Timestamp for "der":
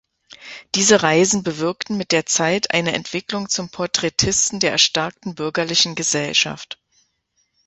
2.11-2.25, 4.59-4.71